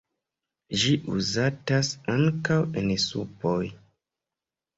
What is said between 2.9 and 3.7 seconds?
supoj.